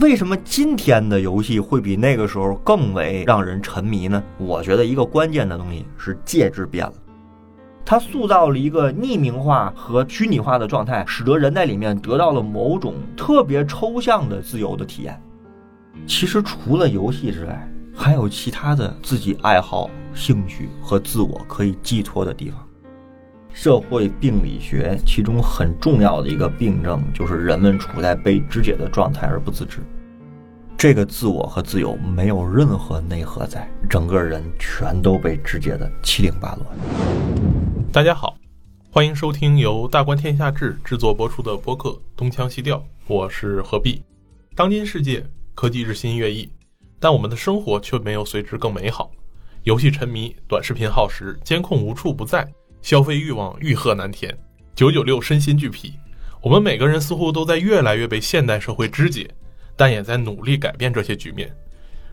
[0.00, 4.20] 为什么今天的游戏会比那个时候更为让人沉迷呢？
[4.38, 6.92] 我觉得一个关键的东西是介质变了，
[7.84, 15.22] 它塑造了一个匿名化和虚拟化的状态，使得人在里面得到了某种特别抽象的自由的体验。
[16.08, 22.63] 其实除了游戏之外，还有其他的自己爱好、兴趣和自我可以寄托的地方。
[23.56, 29.78] 社会病理学其中很重要的一个病症，就是人们处在被肢解的状态而不自知。
[30.76, 36.66] 这个自我和自由没有任何内核在，整个人全都被肢解的七零八落。
[37.92, 38.36] 大家好，
[38.90, 42.76] 欢迎收听由大观天下志制作播出的播客《东腔西调》，
[43.06, 44.02] 我是何必。
[44.56, 46.50] 当今世界科技日新月异，
[46.98, 49.12] 但我们的生活却没有随之更美好。
[49.62, 52.46] 游戏沉迷、短视频耗时、监控无处不在。
[52.84, 54.36] 消费欲望欲壑难填，
[54.74, 55.94] 九九六身心俱疲。
[56.42, 59.26] 我们每个人似乎都在越来越被现代社会肢解，
[59.74, 61.50] 但也在努力改变这些局面。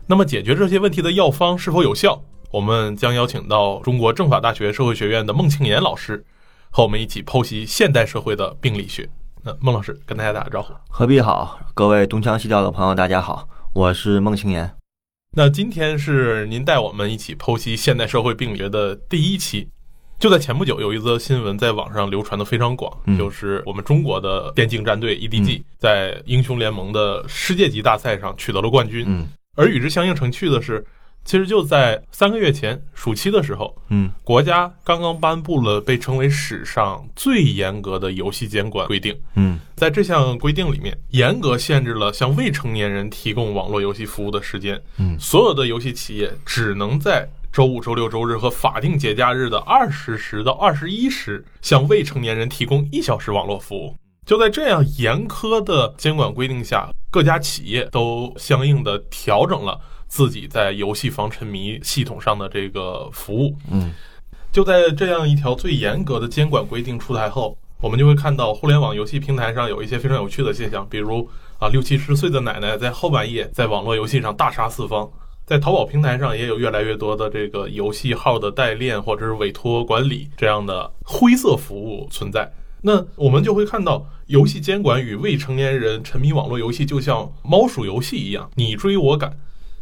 [0.06, 2.18] 那么，解决这些问题的药方是否有效？
[2.50, 6.24] 我们将邀请到中国政法大学社会学院的孟庆岩老师，
[6.70, 9.06] 和我们一起剖析现代社会的病理学。
[9.42, 10.72] 那孟老师跟大家打个招呼。
[10.88, 14.74] 何必好，各位东腔西调的朋友，大家好，我是孟庆岩。
[15.36, 19.68] 那今天是您带我们一起剖析现代社会病理学的第一期。
[20.22, 29.04] 就在前不久，有一则新闻在网上流传的非常广，就是我们中国的电竞战队 EDG 在英雄联盟的世界级大赛上取得了冠军。
[29.08, 30.86] 嗯，而与之相应成趣的是，
[31.24, 39.20] 其实就在三个月前暑期的时候，嗯，国家刚刚颁布了被称为史上最严格的游戏监管规定。
[39.34, 44.80] 嗯，在这项规定里面，严格限制了向未成年人提供网络游戏服务的时间。
[44.98, 53.94] 嗯，所有的游戏企业只能在周五、周六、周日和法定节假日的二十时到二十一时，向未成年人提供一小时网络服务。
[54.24, 59.78] 就在这样严苛的监管规定下，各家企业都相应的调整了
[60.08, 63.54] 自己在游戏防沉迷系统上的这个服务。
[63.70, 63.92] 嗯，
[64.50, 71.28] 就在这样一条最严格的监管规定出台后，我们就会看到互联网游戏平台上有一些非常有趣的现象，比如
[71.58, 75.06] 啊，六七十岁的奶奶在后半夜在网络游戏上大杀四方。
[75.52, 82.50] 在淘宝平台上也有越来越多的这个游戏号的代练或者是委托管理这样的灰色服务存在。
[82.80, 89.30] 那我们就会看到，游戏监管与未成年人沉迷网络游戏就像猫鼠游戏一样，你追我赶。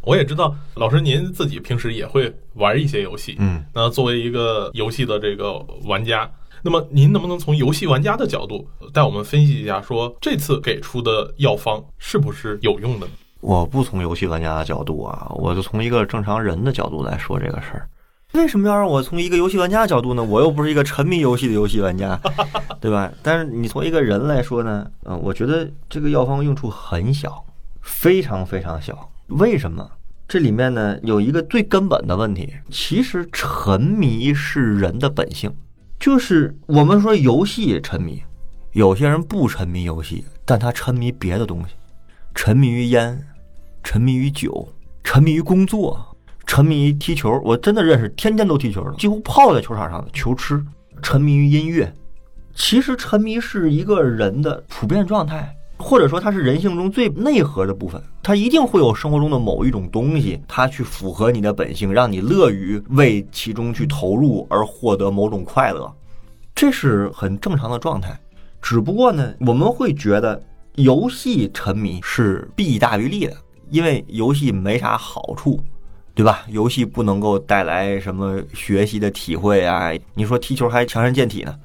[0.01, 5.53] 我也知道，老师您自己平时也会玩一些游戏，嗯，那作为一个游戏的这个
[5.85, 6.29] 玩家，
[6.63, 13.07] 那么您能不能从游戏玩家的角度带我们分析一下，说这次给出的药方是不是有用的？
[13.41, 17.87] 我不从游戏玩家的角度啊，我就从一个正常人的角度来说这个事儿。
[18.33, 20.23] 为什么要让我从一个游戏玩家的角度呢？
[20.23, 22.17] 我又不是一个沉迷游戏的游戏玩家，
[22.79, 23.11] 对吧？
[23.21, 27.43] 但是你从一个人来说呢，嗯，我觉得这个药方用处很小，
[27.81, 29.09] 非常非常小。
[29.27, 29.85] 为什么？
[30.27, 35.53] 这里面呢有一个最根本的问题，其实沉迷是人的本性，
[35.99, 38.23] 就是我们说游戏沉迷，
[38.71, 41.75] 有些人不沉迷游戏，但他沉迷别的东西，
[42.33, 43.21] 沉迷于烟。
[43.83, 44.67] 沉迷于酒，
[45.03, 46.15] 沉迷于工作，
[46.45, 47.41] 沉迷于踢球。
[47.43, 50.63] 我真的认识天天都踢球的，几乎泡在球场上的球痴。
[51.01, 51.91] 沉迷于音乐，
[52.53, 57.99] 其实沉迷是一个人的普遍状态，或者说它是人性中最内核的部分。
[58.21, 65.91] 它一定会有生活中的某一种东西，它去符合你的本性，让你乐于为其中去投入而获得某种快乐，
[66.53, 68.15] 这是很正常的状态。
[68.61, 70.39] 只不过呢，我们会觉得
[70.75, 73.35] 游戏沉迷是弊大于利的。
[73.71, 75.59] 因为游戏没啥好处，
[76.13, 76.43] 对吧？
[76.49, 79.91] 游戏不能够带来什么学习的体会啊。
[80.13, 81.55] 你说踢球还强身健体呢，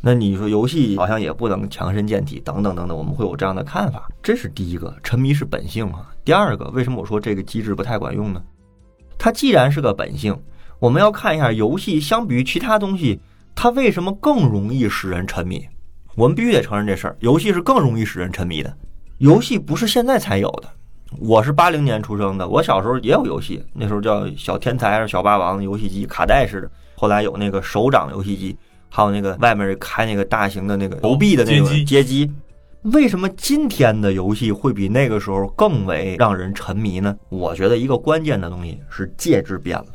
[0.00, 4.08] 那你说游戏好像也不能强身健体，等等等等，我们会有这样的看法。
[4.22, 6.10] 这是第一个，沉迷是本性啊。
[6.24, 8.42] 第二个，为什么我说这个机制不太管用呢？
[9.18, 10.34] 它既然是个本性，
[10.78, 13.20] 我们要看一下游戏相比于其他东西，
[13.54, 15.68] 它为什么更容易使人沉迷？
[16.14, 18.74] 我们必须得承认这事儿，游戏是更容易使人沉迷的。
[19.18, 20.68] 游戏不是现在才有的。
[21.20, 26.70] 我是八零年出生的，我小时候也有游戏，那时候叫小天才还是小霸王游戏机，卡带式的。
[26.94, 28.56] 后来有那个手掌游戏机，
[28.88, 32.30] 还有那个外面开那个大型的那个投币的那个街机。
[32.82, 37.16] 为什么今天的游戏会比那个时候更为让人沉迷呢？
[37.28, 39.86] 我觉得一个关键的东西是介质变了。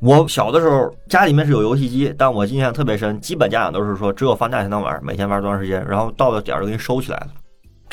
[0.00, 7.28] 我小的时候家里面是有游戏机，但我印象特别深，基本家长都是说只有放假才能玩，每天玩多长时间，然后到了点儿就给你收起来了。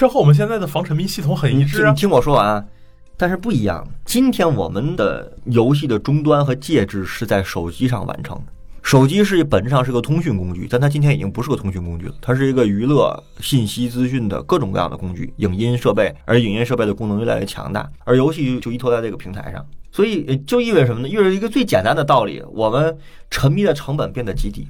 [0.01, 1.92] 这和我们现在的防沉迷系统很一致啊！
[1.92, 2.68] 你听我说完，
[3.15, 3.88] 但是不一样。
[4.03, 8.45] 今天我们的游戏的终端和介质是在手机上完成的，
[8.81, 21.07] 手机是本质上是个通讯工具，但它今天已经不是个通讯工具了，它是一个娱乐、信息、资讯的各种各样的工具，影音设备，而影音设备的功能越来越强大，而游戏就依托在这个平台上，所以就意味着什么呢？
[21.07, 22.98] 意味着一个最简单的道理：我们
[23.30, 24.68] 沉迷的成本变得极低。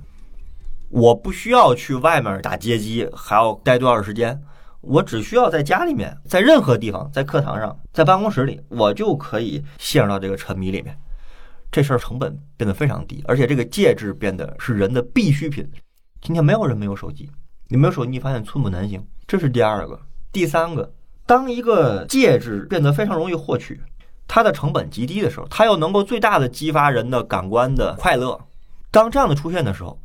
[0.90, 4.38] 我不需要去外面打街机，还要待多长时间？
[4.82, 10.98] 我只需要在家里面，在任何地方，在课堂上，在办公室里，我就可以陷入到这个沉迷里面。
[11.72, 15.70] 这事儿成本变得非常低，而且这个介质变得是人的必需品。
[16.20, 17.30] 今天没有人没有手机，
[17.70, 19.06] 你没有手机，你发现寸步难行。
[19.26, 20.00] 这是第二个，
[20.32, 20.92] 第三个，
[21.26, 23.80] 当一个介质变得非常容易获取，
[24.28, 28.40] 它的成本极低的时候，它又能够最大的激发人的感官的快乐。
[28.90, 29.98] 当这样的出现的时候，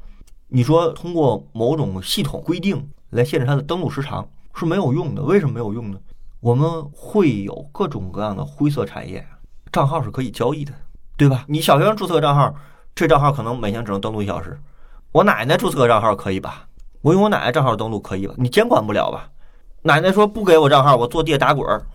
[0.49, 5.23] 你说通过某种系统规定来限制它的登录时长是没有用的。
[5.23, 5.99] 为什么没有用呢？
[6.41, 9.25] 我们会有各种各样的灰色产业，
[9.71, 10.73] 账号是可以交易的。
[11.19, 11.45] 对吧？
[11.49, 12.55] 你小学生注册账号，
[12.95, 14.61] 这账号可能每天只能登录一小时。
[15.13, 16.67] 我奶奶注册个账号可以吧？
[17.01, 18.35] 我用我奶奶账号登录可以吧？
[18.37, 19.31] 你监管不了吧？
[19.81, 21.87] 奶奶说不给我账号，我坐地下打滚儿，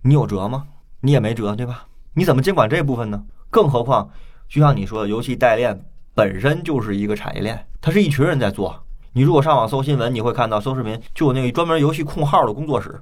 [0.00, 0.66] 你有辙吗？
[1.00, 1.86] 你也没辙，对吧？
[2.14, 3.22] 你怎么监管这部分呢？
[3.50, 4.08] 更何况，
[4.48, 5.78] 就像你说的，游戏代练
[6.14, 8.82] 本身就是一个产业链，它是一群人在做。
[9.12, 13.00] 你如果上网搜新闻，你会看到搜视频就有那个专门游戏控号的工作室，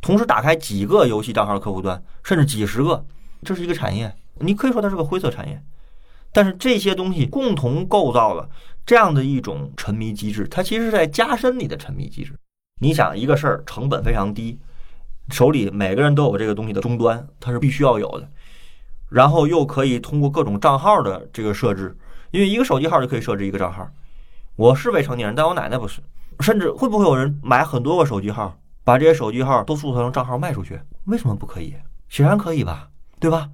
[0.00, 3.04] 同时打开几个游戏账号客户端，甚至几十个，
[3.42, 4.12] 这是一个产业。
[4.40, 5.62] 你可以说它是个灰色产业，
[6.32, 8.48] 但是这些东西共同构造了
[8.84, 12.32] 这样的一种沉迷机制，它其实是在加深你的沉迷机制。
[12.80, 14.58] 你想一个事儿成本非常低，
[15.30, 18.28] 手里每个人都有这个东西的终端，它是必须要有的，
[19.08, 21.96] 然后又可以通过各种账号的这个设置，
[22.32, 23.88] 因为一个手机号就可以设置一个账号。
[24.56, 26.00] 我是未成年人，但我奶奶不是，
[26.40, 30.80] 甚至会不会有人买很多个手机号，把这些手机号都注册成账号卖出去？
[31.04, 31.74] 为什么不可以？
[32.08, 32.88] 显然可以吧，
[33.20, 33.50] 对吧？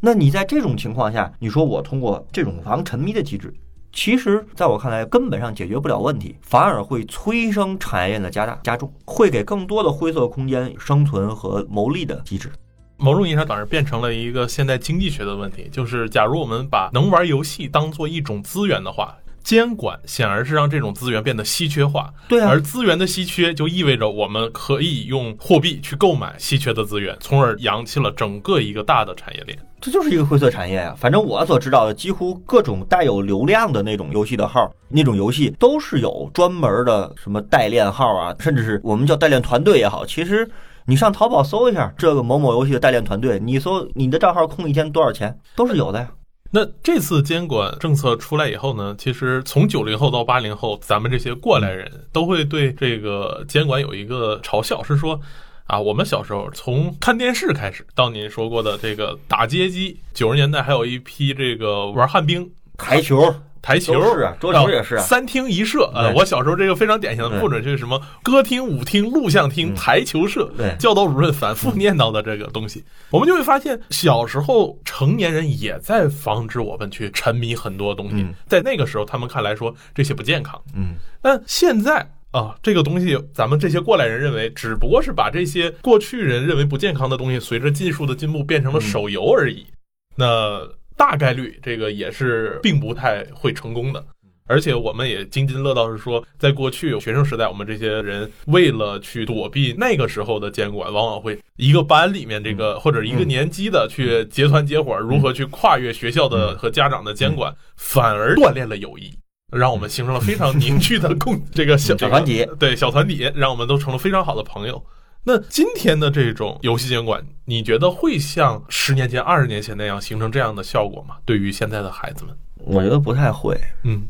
[0.00, 3.52] 那你在这种情况下，你说我通过这种防沉迷的机制，
[3.92, 12.50] 其实在我看来根本上解决不了问题，反而会催生产业链的加大加重，会给更多的灰色空间生存和牟利的机制。
[12.96, 19.14] 某种意义上，反而变成了一个现代经济学的问题，就是假如我们把能玩游戏当做一种资源的话。
[19.46, 29.56] 监管显然是让这种资源变得稀缺化，对啊，而资源的稀缺就意味着我们可以用货币去购买稀缺的资源，从而扬起了整个一个大的产业链。
[29.80, 30.92] 这就是一个灰色产业呀。
[30.98, 40.04] 反正我所知道的，几乎各种带有流量的那种游戏的号，那种游戏都是有专门的什么代练号啊，甚至是我们叫代练团队也好。
[40.04, 40.50] 其实
[40.86, 46.08] 你上淘宝搜一下这个某某游戏的代练团队，你搜你的账号空一天多少钱，都是有的呀。
[46.50, 55.20] 那这次监管政策出来以后呢，其实从九零后到八零后，咱们这些过来人都会对这个监管有一个嘲笑，是说，
[55.66, 63.34] 啊，我们小时候从看电视开始，到您说过的这个打街机，九十年代还有一批这个玩旱冰、台球。
[63.66, 66.14] 台球是啊，桌球也是啊，三厅一社呃。
[66.14, 70.48] 我小时候这个非常典型的布置就是什么歌厅、舞厅、录像厅、台球社。
[70.56, 78.24] 对，教导主任反复念叨的这个东西，我们就会发现，小时候成年人也在防止我们去沉迷很多东西。
[78.46, 80.62] 在那个时候，他们看来说这些不健康。
[80.72, 89.66] 嗯，但现在啊，这个东西咱们这些过来人认为，只不过是把这些过去人认为不健康的东西，随着技术的进步变成了手游而已。
[90.14, 90.60] 那。
[90.96, 94.04] 大概率这个也是并不太会成功的，
[94.46, 109.12] 而且我们也津津乐道是说，在过去学生时代，我们这些人为了去躲避那个时候的监管，往往会一个班里面这个或者一个年级的去结团结伙，如何去跨越学校的和家长的监管，反而锻炼了友谊，
[109.52, 114.82] 让我们形成了非常凝聚的共 这个小团体，对小团体，让我们都成了非常好的朋友。
[115.28, 121.16] 那今天的这种游戏监管，你觉得会像十年前、二十年前那样形成这样的效果吗？
[121.24, 123.58] 对于现在的孩子们，我觉得不太会。
[123.82, 124.06] 嗯，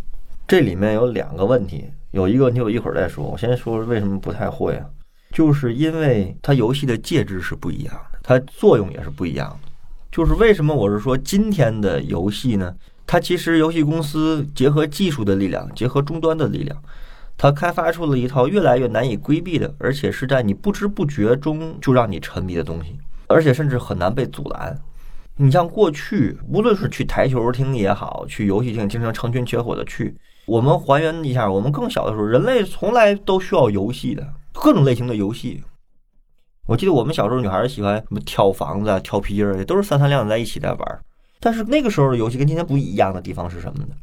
[0.47, 3.25] 这里面有两个问题，有一个问题我一会儿再说。
[3.25, 4.85] 我先说为什么不太会啊？
[5.33, 9.71] 就是因为它游戏的介质是不一样的，它作用也是不一样的。
[10.13, 12.77] 就是为什么我是说今天的游戏呢？
[13.07, 16.77] 它其实游戏公司结合技术的力量，结合终端的力量。
[17.39, 24.79] 它开发出了一套越来越难以规避的，而且是在你不知不觉中就让你沉迷的东西，而且甚至很难被阻拦。
[25.37, 30.17] 你像过去，无论是去台球厅也好，去游戏厅，经常成群结伙的去。
[30.47, 35.63] 我们还原一下，我们更小的时候，人类从来都需要游戏的，各种类型的游戏。
[36.67, 41.01] 我记得我们小时候，女孩喜欢什么跳房子、跳皮筋儿，都是三三两两在一起在玩。
[41.39, 43.95] 但是那个时候的游戏跟今天不一样的地方是什么呢？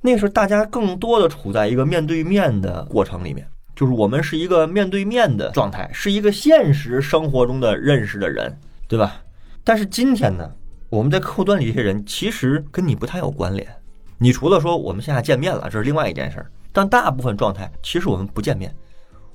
[0.00, 8.56] 那时候大家更多的处在一个面对面的过程里面，就是我们是一个面对面的状态，是一个现实生活中的认识的人，
[8.88, 9.22] 对吧？
[9.62, 10.50] 但是今天呢，
[10.88, 13.68] 我们在客户端里这些人其实跟你不太有关联，
[14.16, 18.74] 你除了说我们现在见面了，这是另外一件事儿，但大部分状态其实我们不见面，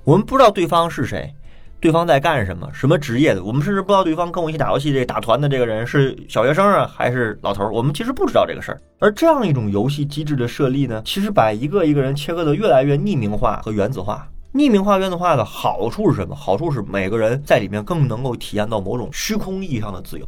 [0.04, 1.32] 我们不知道对方是谁，
[1.80, 8.82] 对方在干什么，什么职业的，我们甚至不知道对方跟我一起打游戏这打团的这个人是小学生啊还是老头儿，我们其实不知道这个事儿。
[9.00, 14.28] 而这样一种游戏机制的设立呢，其实把一个一个人切割的越来越匿名化和原子化。
[14.54, 16.34] 匿名化、原子化的好处是什么？
[16.34, 20.26] 好处是每个人在里面更能够体验到某种虚空意义上的自由，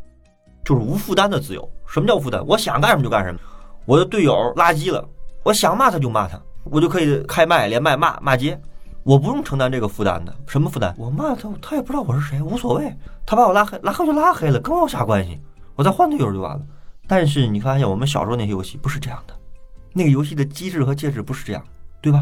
[0.65, 1.69] 就是无负担的自由。
[1.87, 2.43] 什么叫负担？
[2.45, 3.39] 我想干什么就干什么。
[3.85, 5.07] 我的队友垃圾了，
[5.43, 8.59] 我想骂他就骂他，我就可以开麦连麦骂骂街，
[9.07, 10.35] 我不用承担这个负担的。
[10.45, 10.93] 什么负担？
[10.97, 12.93] 我骂他，他也不知道我是谁，无所谓。
[13.25, 15.39] 他把我拉黑，拉黑就拉黑了，跟我有啥关系？
[15.77, 16.61] 我再换队友就完了。
[17.07, 19.33] 但是你发现我们小时候那些游戏不是这样的，
[19.93, 21.63] 那个游戏的机制和介质不是这样，
[22.01, 22.21] 对吧？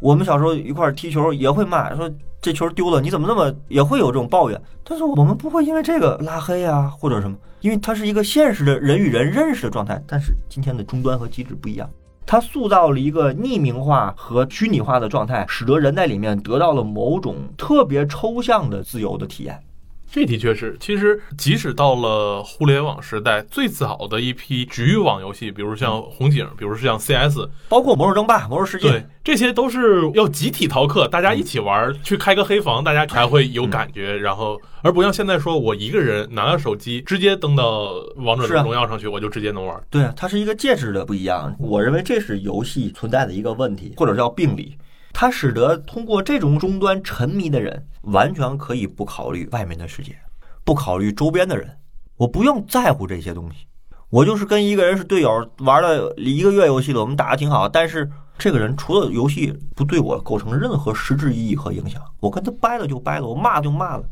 [0.00, 2.10] 我们小时候一块踢球也会骂，说
[2.42, 4.60] 这球丢了，你怎么那么也会有这种抱怨。
[4.82, 10.02] 但是我们不会因为这个拉黑啊或者什么，因为它是一个现实的人与人认识的状态。
[10.08, 11.88] 但是今天的终端和机制不一样，
[12.26, 19.62] 它塑造了一个匿名化和虚拟化的状态，使得人在里面得到了某种特别抽象的自由的体验。
[20.10, 34.16] 这的确是，其实即使到了互联网时代，最早的一批局域网游戏，比如像红警，比如像 CS，包括魔兽争霸、魔兽世界，对，这些都是要集体逃课，大家一起玩，去开个黑房，大家才会有感觉。
[34.16, 39.78] 然后，而不像现在说，我一个人拿着手机直接登到王者荣耀上去，我就直接能玩。
[39.90, 41.54] 对啊，它是一个介质的不一样。
[41.58, 44.78] 我认为这是游戏存在的一个问题，或者叫病理。
[45.18, 50.14] 它使得通过这种终端沉迷的人，完全可以不考虑外面的世界，
[50.62, 51.78] 不考虑周边的人，
[52.18, 53.66] 我不用在乎这些东西，
[54.10, 64.04] 我就是跟一个人是队友，玩了一个月游戏了，我们打的挺好，但是这个人除了游戏不对我构成任何实质意义和影响，我跟他掰了就掰了，我骂就骂了，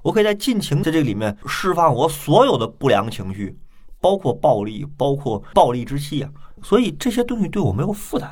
[0.00, 3.58] 我可以在尽情在这里面释放我所有的不良情绪，
[4.00, 6.30] 包括暴力，包括暴力之气啊，
[6.62, 8.30] 所以这些东西对我没有负担。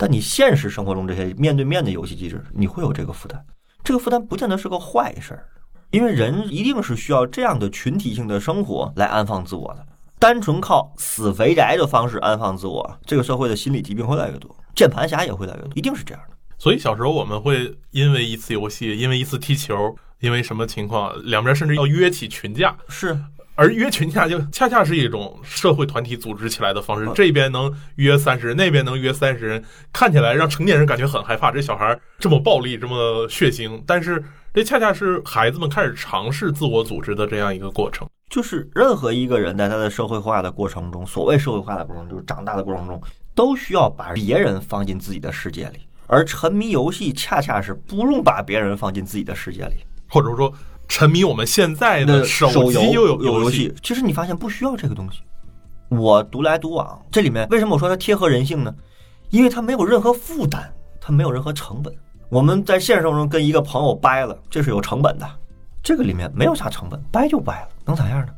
[0.00, 3.44] 但你现实生活中这些面对面的游戏机制，你会有这个负担。
[3.84, 5.44] 这个负担不见得是个坏事儿，
[5.90, 9.86] 因为人一定是需要这样的群体性的生活来安放自我的。
[10.18, 16.36] 单纯靠死肥宅的方式安放自我，这个社会的心理疾病会越来越多，键盘侠也会越来越多，一定是这样的。
[16.56, 22.74] 所以小时候我们会因为一次游戏，因为一次踢球，因为什么情况，两边甚至要约起群架。
[22.88, 23.18] 是。
[23.60, 29.62] 而约群架就恰恰是一种社会团体组织起来的方式，这边能约三十人，那边能约三十人，
[29.92, 31.52] 看起来让成年人感觉很害怕。
[31.52, 34.24] 这小孩这么暴力，这么血腥，但是
[34.54, 38.08] 这恰恰是孩子们开始尝试自我组织的这样一个过程。
[38.30, 42.98] 就是任何一个人在他的社会化的过程中，所谓社会化的过程，就是长大的过程中，
[43.34, 45.80] 都需要把别人放进自己的世界里。
[46.06, 50.50] 而沉迷游戏恰恰是不用把别人放进自己的世界里，或者说。
[50.90, 55.20] 沉迷我们现在的手机又有游戏，其实你发现不需要这个东西。
[55.88, 58.74] 我独来独往，这里面为什么我说它贴合人性呢？
[59.30, 60.64] 因为它没有任何负担，
[61.00, 61.94] 它没有任何成本。
[62.28, 65.24] 我们在现实生活中跟一个朋友掰了，这是有成本的。
[65.80, 68.32] 这个里面没有啥成本，掰就掰了，能咋样呢？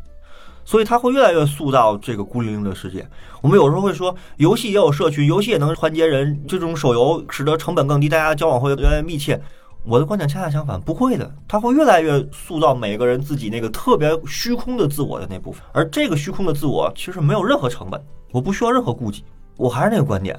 [0.62, 3.08] 所以它会越来越塑造这个孤零零的世界。
[3.40, 6.44] 我们有时候会说，游戏也有社区，游戏也能团结人。
[6.46, 9.40] 这种手游使得成本更低，大家交往会越来越密切。
[9.84, 19.24] 我的观点恰恰相反，不会的，他会越来越塑造每个人自己那个特别虚空的自我的那部分，而这个虚空的自我其实没有任何成本，我不需要任何顾忌。
[19.56, 20.38] 我还是那个观点，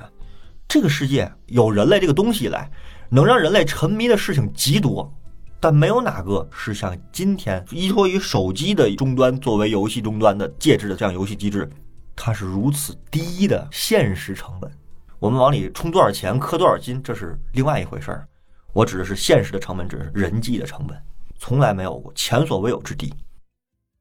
[0.68, 2.72] 这个世界有人类这个东西来，
[3.10, 5.14] 能让人类沉迷的事情极多，
[5.60, 11.70] 但没有哪个是像今天依托于手机的终端作为游戏终端的介质的这样游戏机制，
[12.16, 14.72] 它是如此低的现实成本。
[15.20, 18.28] 我们往里充多少钱，氪多少金，这是另外一回事儿。
[18.74, 20.98] 我指的是现实的成本，指的是人际的成本，
[21.38, 23.14] 从来没有过，前所未有之低。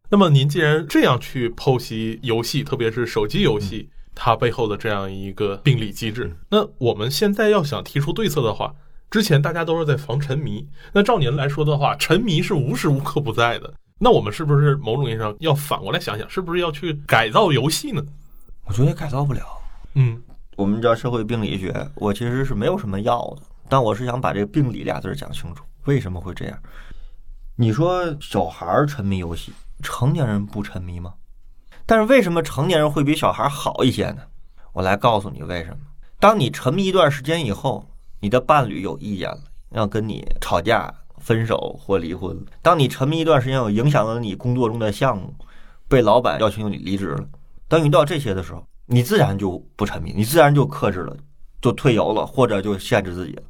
[0.09, 8.75] 那么您既然这样去剖析游戏，特别是手机游戏，它背后的这样一个病理机制，那我们现在要想提出对策的话，
[9.11, 18.02] 之前大家都是在防沉迷，那照您来说的话，沉迷是无时无刻不在的，那我们是不是某种意义上要反过来想想，是不是要去改造游戏呢？
[18.64, 19.43] 我觉得改造不了。
[19.95, 20.23] 嗯，
[20.57, 23.43] 我们叫社会病理学，我其实是没有什么药的。
[23.73, 26.59] 但我是想把这个病理俩字讲清楚，为什么会这样？
[27.57, 29.50] 你说小孩沉迷游戏，
[29.83, 31.14] 成年人不沉迷吗？
[31.87, 34.19] 但是为什么成年人会比小孩好一些呢？
[34.75, 35.79] 我来告诉你为什么。
[36.21, 37.88] 当你沉迷一段时间以后，
[38.21, 45.35] 你的伴侣有意见了，要跟你吵架、分手或离婚；当你沉迷一段时间，有影响了你工作中的项目，
[45.88, 47.26] 被老板要求你离职了。
[47.69, 51.17] 当遇到这些的时候，你自然就不沉迷，你自然就克制了，
[51.62, 53.43] 就退游了，或者就限制自己了。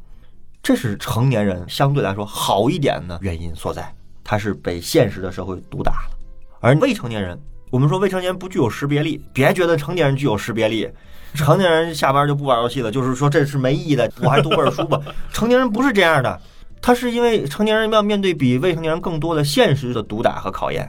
[0.62, 3.92] 这是成年人相对来说好一点的原因所在，
[4.22, 6.16] 他是被现实的社会毒打了，
[6.60, 7.36] 而未成年人，
[7.68, 10.88] 我们说未成年人不具有识别力，别觉得成年人具有识别力，
[11.34, 15.00] 成年人下班就不玩游戏了，就是说这是没意义的，我还读本书吧。
[15.32, 16.40] 成年人不是这样的，
[16.80, 20.88] 他是因为成年人要面对比未成年人更多的现实的毒打和考验。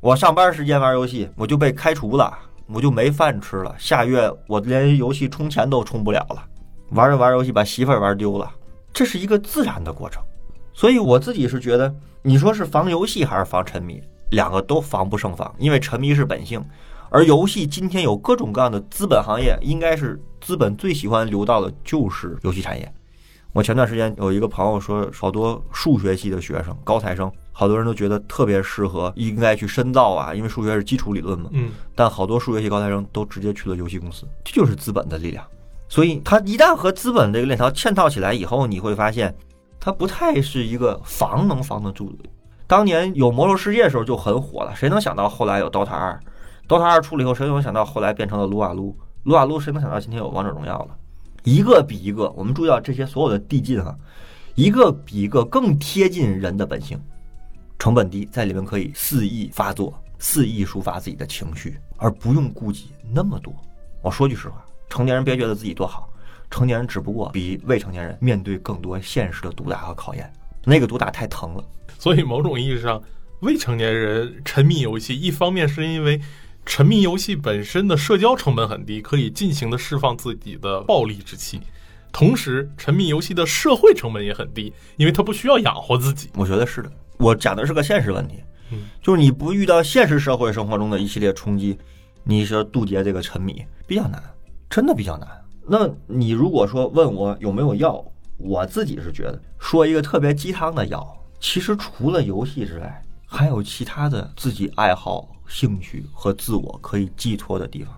[0.00, 2.30] 我上班时间玩游戏，我就被开除了，
[2.66, 3.74] 我就没饭吃了。
[3.78, 6.44] 下月我连游戏充钱都充不了了，
[6.90, 8.50] 玩着玩游戏把媳妇儿玩丢了，
[8.96, 10.22] 这是一个自然的过程。
[10.72, 16.64] 所以我自己是觉得，你说是防游戏还是防沉迷，两个都防不胜防，因为沉迷是本性。
[17.10, 22.90] 而游戏今天有各种各样的资本行业，应该是资本最喜欢流到的就是游戏产业。
[23.52, 31.50] 我前段时间有一个朋友说，好多数学系的学生、高材生，好多人都觉得特别适合，应该去深造啊，因为数学是基础理论嘛。
[31.52, 35.44] 嗯，但好多数学系高材生都直接去了游戏公司，这就是资本的力量。
[35.88, 39.34] 所以，他一旦和资本这个链条嵌套起来以后，你会发现，
[39.78, 42.28] 它不太是一个防能防得住的。
[42.66, 46.20] 当年有魔兽世界的时候就很火了，谁能想到后来有 DOTA 二
[46.66, 48.96] ？DOTA 二出了以后，谁能想到后来变成了撸啊撸？
[49.22, 50.96] 撸啊撸谁能想到今天有王者荣耀了？
[51.44, 53.96] 一个比一个，我们注意到这些所有的递进哈，
[54.56, 57.00] 一个比一个更贴近人的本性，
[57.78, 63.54] 成本低，在里面可以肆意发作，肆意抒发自己的情绪，而不用顾及那么多。
[64.02, 66.12] 我说句实话，成年人别觉得自己多好，
[66.50, 70.32] 成年人只不过比未成年人面对更多现实的毒打和考验，
[70.64, 71.64] 那个毒打太疼了。
[71.98, 73.02] 所以某种意义上，
[73.40, 76.20] 未成年人沉迷游戏，一方面是因为。
[76.68, 81.60] 沉迷游戏本身的社交成本很低，可以尽情的释放自己的暴力之气；
[82.12, 86.28] 同时，沉迷游戏的社会成本也很低，因为他不需要养活自己。
[86.34, 91.78] 我觉得是的，我讲的是个现实问题，嗯，就是你不遇到现实社会生活中的一系列冲击，
[92.24, 94.20] 你说杜绝这个沉迷比较难，
[94.68, 95.28] 真的比较难。
[95.66, 98.04] 那你如果说问我有没有药，
[98.36, 101.06] 我自己是觉得说一个特别鸡汤的药，
[101.40, 105.28] 其实除了游戏之外，还有其他的自己爱好。
[105.48, 107.94] 兴趣和自我可以寄托的地方，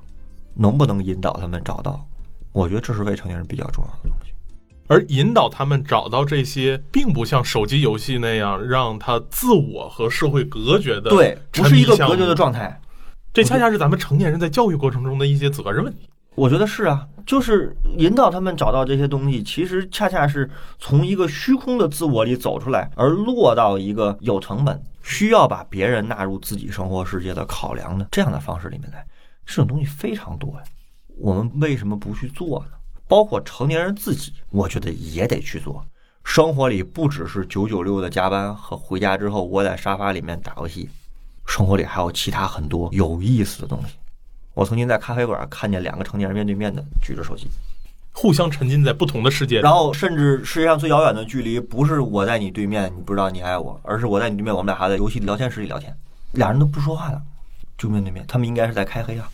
[0.55, 2.07] 能不能引导他们找到？
[2.53, 4.35] 我觉得这是未成年人比较重要的东西。
[4.87, 12.79] 而引导他们找到这些，并不像手机游戏那样让他自我和社会隔绝的，对，不是一个隔绝的状态。
[13.33, 16.07] 这恰恰是咱们成年人在教育过程中的一些责任问题。
[16.39, 20.49] 我觉得是啊，就是引导他们找到这些东西，其实恰恰是
[20.79, 24.81] 从一个虚空的自我里走出来，而落到一个有成本。
[25.03, 29.05] 需要把别人纳入自己生活世界的考量的这样的方式里面来，
[29.45, 30.63] 这种东西非常多呀。
[31.19, 32.73] 我们为什么不去做呢？
[33.09, 35.85] 包括成年人自己，我觉得也得去做。
[36.23, 40.89] 生活里不只是九九六的加班和回家之后窝在沙发里面打游戏，
[41.47, 43.97] 生活里还有其他很多有意思的东西。
[44.59, 47.49] 我曾经在咖啡馆看见两个成年人面对面的举着手机。
[48.11, 55.97] 互相沉浸在不同的世界，然后甚至世界上最遥远的距离，不是我在你对面，你不知道你爱我，而是我在你对面，我们俩还在游戏聊天室里聊天，
[56.33, 57.23] 俩人都不说话了，
[57.77, 59.31] 就面对面，他们应该是在开黑啊。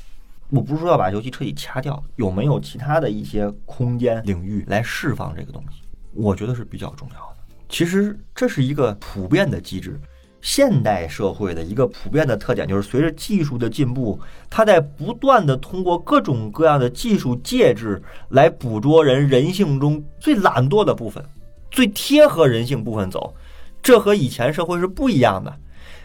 [0.51, 5.81] 我不是说要把游戏彻底掐掉，有没有其他的一些空间领域来释放这个东西？
[6.13, 7.37] 我觉得是比较重要的。
[7.71, 9.99] 其实这是一个普遍的机制。
[10.45, 21.25] 现代社会的一个普遍的特点就是，随着技术的进步，它在不断的通过各种各样的技术介质来捕捉人人性中最懒惰的部分，
[21.71, 23.35] 最贴合人性部分走。
[23.83, 25.51] 这和以前社会是不一样的。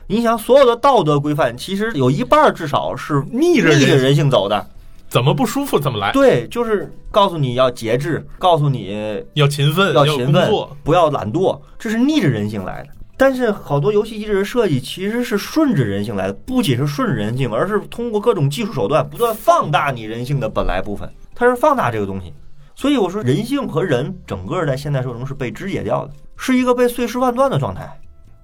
[0.08, 4.66] 你想，所有的道德规范，其实有一半至少是逆着逆着人性走的，
[5.10, 6.14] 怎么不舒服怎么来。
[6.14, 10.50] 对，就是告诉你要节制，告诉你要勤奋，要勤奋，
[10.82, 12.90] 不要懒惰，这是逆着人性来的。
[13.20, 22.34] 但是好多游戏机制的设计其实是顺着人性来的，不仅是顺着人性，而是通过各种技术手段不断放大你人性的本来部分，它是放大这个东西。
[22.76, 27.94] 所以我说，人性和人整个在现代社会中是被肢解掉的，是一个被碎尸万段的状态。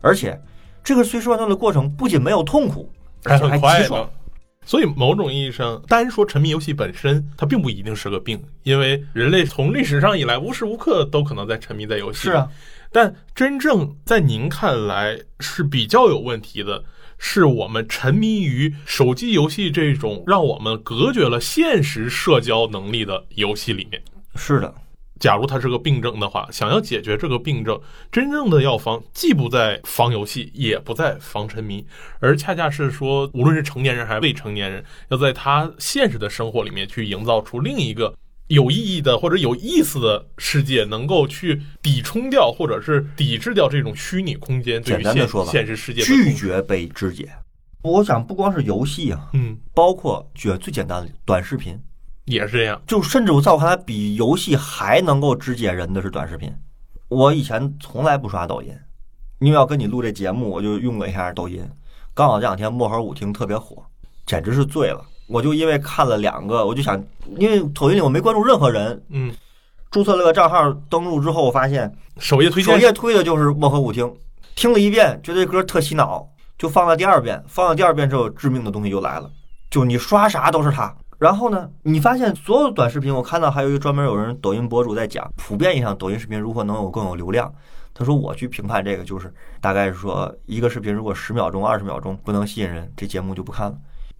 [0.01, 0.37] 而且，
[0.83, 2.91] 这个碎尸万段的过程不仅没有痛苦，
[3.23, 4.09] 而且还极爽。
[4.65, 12.19] 所以，某种意义上，单说沉迷游戏本身，它并不一定是个病，因为人类从历史上以来，无时无刻都可能在沉迷在游戏。
[12.23, 12.49] 是啊。
[12.91, 16.83] 但真正在您看来是比较有问题的，
[17.17, 24.01] 是我们沉迷于手机游戏这种让我们隔绝了现实社交能力的游戏里面。
[24.35, 24.73] 是的，
[25.19, 27.79] 假如它是个病症的话，想要解决这个病症，
[28.11, 31.85] 真正的药方既不在防游戏，也不在防沉迷，
[32.19, 38.13] 而恰恰是说，无论是成年人还是未成年人，要在他现实的生活里面去营造出另一个。
[38.49, 44.79] 有意义的或者有意思的世界，能够去抵冲掉或者是抵制掉这种虚拟空间。
[44.83, 47.27] 简单的说吧，现实世界拒绝被肢解。
[47.81, 51.75] 我想不光是游戏啊，嗯，包括举最简单的短视频
[52.25, 52.81] 也是这样。
[52.85, 56.53] 就甚至我在我看来，比游戏还能够肢解人的是短视频。
[57.07, 58.75] 我以前从来不刷抖音，
[59.39, 61.63] 因为要跟你录这节目，我就用了一下抖音。
[62.13, 63.83] 刚好这两天漠河舞厅特别火，
[64.25, 65.03] 简直是醉了。
[65.27, 67.03] 我就因为看了两个，我就想，
[67.37, 69.33] 因为抖音里我没关注任何人，嗯，
[69.91, 74.11] 注册了个账号，登录之后，我发现首页推荐首页推的就是漠河舞厅，
[74.55, 79.29] 听了一遍，觉得这歌特洗脑，就放了第二遍，放了第二遍之后，致命的东西就来了，
[79.69, 80.95] 就你刷啥都是它。
[81.17, 87.53] 然后呢，你发现所有短视频，我看到还有一个专门有人抖音博主在讲，普遍意义上抖音视频如何能有更有流量。
[87.93, 93.77] 他说我去评判这个，就是大概是说一个视频如果十秒钟、二十秒钟不能吸引人，这节目就不看了。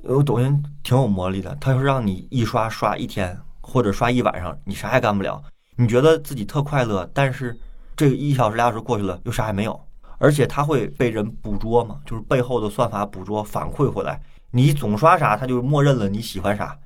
[0.08, 5.43] 因为抖音挺有魔力的，它是让你一刷刷一天或者刷一晚上，你啥也干不了，
[5.75, 7.58] 你觉得自己特快乐，但是
[7.97, 9.77] 这个一小时俩小时过去了，又啥也没有。
[10.17, 16.77] 而且它会被人捕捉嘛，就是背后的算法捕捉反馈回来，你总刷啥，它就默认了你喜欢啥，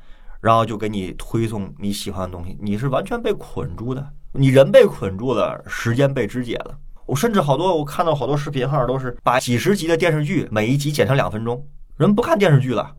[0.41, 4.13] 然后就给你推送你喜欢的东西，你是完全被捆住的。
[4.31, 6.77] 你人被捆住了，时间被肢解了。
[7.05, 12.95] 我甚至好多我看到好多视频号都是把几十集的电视剧每一集剪成两分钟，人不看电视剧了，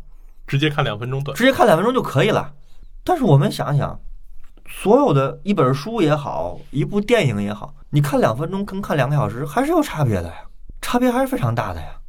[0.46, 2.52] 直接看两分钟短，直接看两分钟就可以了。
[3.04, 3.98] 但是我们想想，
[4.68, 10.34] 所有的一本书也好，一部电影也好，你看两分钟跟看两个小时还是有差别的呀，
[10.82, 12.00] 差别还是非常大的呀。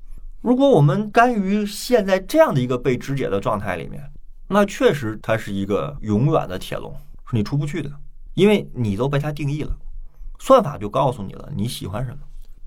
[0.41, 4.10] 如果我们甘于陷在这样的一个被肢解的状态里面，
[4.51, 6.93] 那确实它是一个永远的铁笼，
[7.29, 7.89] 是你出不去的。
[8.33, 9.75] 因为你都被它定义了，
[10.39, 12.17] 算法就告诉你了你喜欢什么。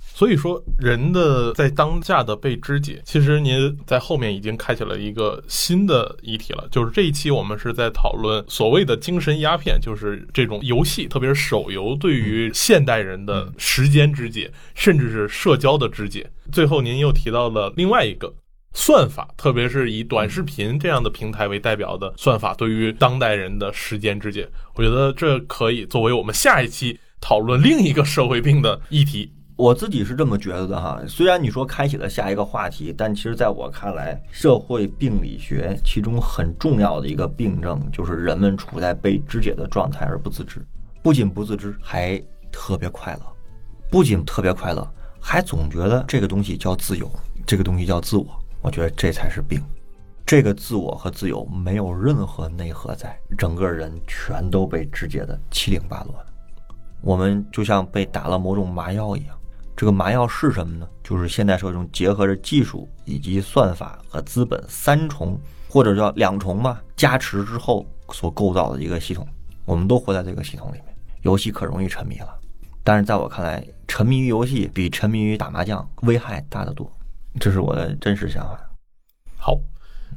[0.06, 6.68] 所以说，人的在当下的被肢解，其实您在后面已经开启了一个新的议题了。
[6.70, 16.30] 就是这一期我们是在讨论所谓的精神鸦片，就是这种游戏，特别是手游对于现代人的时间肢解，甚至是社交的肢解。
[16.52, 18.32] 最后您又提到了另外一个。
[18.76, 29.32] 算法，特别是以短视频这样的平台为代表的算法，对于当代人的时间之解，我觉得这可以作为我们下一期讨论另一个社会病的议题。
[29.56, 31.00] 我自己是这么觉得的哈。
[31.06, 40.60] 虽然你说开启了下一个话题，但其实在我看来，社会病理学其中很重要的一个病症就是人们处在被肢解的状态而不自知，
[41.00, 43.20] 不仅不自知，还特别快乐，
[43.88, 44.84] 不仅特别快乐，
[45.20, 47.08] 还总觉得这个东西叫自由，
[47.46, 48.26] 这个东西叫自我。
[48.64, 49.62] 我觉得这才是病，
[50.24, 56.26] 这个自我和自由没有任何内核在，整个人全都被肢解的七零八落的。
[57.02, 59.36] 我们就像被打了某种麻药一样，
[59.76, 60.88] 这个麻药是什么呢？
[61.02, 69.28] 就是现代社会中结合着技术以及算法和资本三重或者叫两重吧加持之后所构造的一个系统。
[69.66, 72.34] 我们都活在这个系统里面，游戏可容易沉迷了，
[72.82, 76.90] 但是在我看来，沉迷于游戏比沉迷于打麻将危害大得多。
[77.40, 78.58] 这是我的真实想法。
[79.36, 79.58] 好，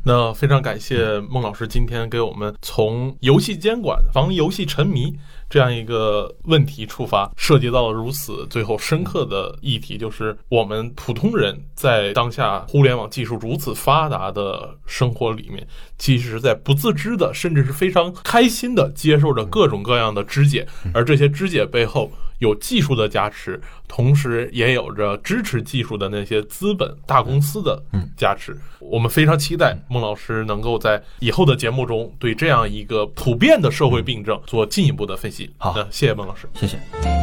[0.05, 5.13] 那非常感谢孟老师今天给我们从游戏监管、防游戏沉迷
[5.49, 22.11] 这样一个问题出发，涉及到了如此最后深刻的议题，就是我们普通人在当下互联网技术如此发达的生活里面，其实在不自知的，甚至是非常开心的接受着各种各样的肢解，而这些肢解背后。
[22.39, 27.81] 有技术的加持，同时也有着支持技术的那些资本大公司的
[28.15, 28.55] 加持。
[28.79, 35.49] 我们非常期待孟老师能够在以后的节目中对这样一个普遍的社会病症做进一步的分析。
[35.57, 37.16] 好，谢谢孟老师，谢谢。